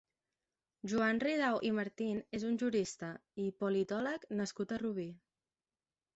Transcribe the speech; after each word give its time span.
Joan 0.93 1.19
Ridao 1.23 1.59
i 1.69 1.71
Martín 1.79 2.21
és 2.39 2.47
un 2.49 2.57
jurista 2.65 3.11
i 3.45 3.47
politòleg 3.65 4.27
nascut 4.43 4.77
a 4.79 4.83
Rubí. 4.87 5.09